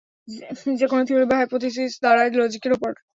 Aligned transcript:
যে 0.79 0.85
কোনো 0.87 1.03
থিওরি 1.07 1.25
বা 1.27 1.35
হাইপোথিসিস 1.39 1.91
দাঁড়ায় 2.03 2.31
লজিকের 2.37 2.71
ওপর। 2.73 2.91